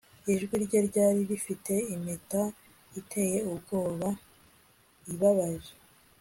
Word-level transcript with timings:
ijwi 0.31 0.55
rye 0.65 0.79
ryari 0.87 1.21
rifite 1.29 1.73
impeta 1.95 2.41
iteye 2.99 3.37
ubwoba, 3.51 4.09
ibabaje 5.13 5.73